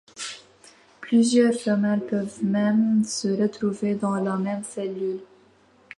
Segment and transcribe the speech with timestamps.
[0.99, 5.19] Plusieurs femelles peuvent même se retrouver dans la même cellule.